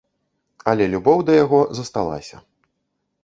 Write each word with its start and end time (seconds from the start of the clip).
Але 0.71 0.85
любоў 0.93 1.17
да 1.27 1.33
яго 1.43 1.59
засталася. 1.79 2.37